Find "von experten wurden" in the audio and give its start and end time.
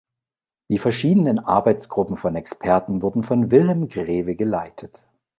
2.15-3.21